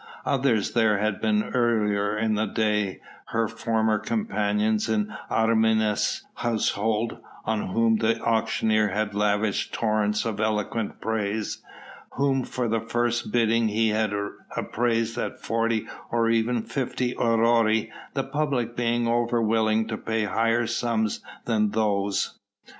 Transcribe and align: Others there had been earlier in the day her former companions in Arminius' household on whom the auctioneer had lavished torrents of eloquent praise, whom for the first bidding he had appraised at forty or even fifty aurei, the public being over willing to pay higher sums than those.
Others 0.25 0.71
there 0.71 0.97
had 0.97 1.21
been 1.21 1.43
earlier 1.53 2.17
in 2.17 2.33
the 2.33 2.47
day 2.47 3.01
her 3.27 3.47
former 3.47 3.99
companions 3.99 4.89
in 4.89 5.13
Arminius' 5.29 6.25
household 6.33 7.19
on 7.45 7.67
whom 7.67 7.97
the 7.97 8.19
auctioneer 8.19 8.87
had 8.89 9.13
lavished 9.13 9.71
torrents 9.75 10.25
of 10.25 10.39
eloquent 10.39 10.99
praise, 11.01 11.63
whom 12.13 12.43
for 12.43 12.67
the 12.67 12.81
first 12.81 13.31
bidding 13.31 13.67
he 13.67 13.89
had 13.89 14.11
appraised 14.57 15.19
at 15.19 15.39
forty 15.39 15.87
or 16.09 16.31
even 16.31 16.63
fifty 16.63 17.13
aurei, 17.13 17.91
the 18.15 18.23
public 18.23 18.75
being 18.75 19.07
over 19.07 19.39
willing 19.39 19.87
to 19.87 19.97
pay 19.97 20.23
higher 20.23 20.65
sums 20.65 21.19
than 21.45 21.69
those. 21.69 22.39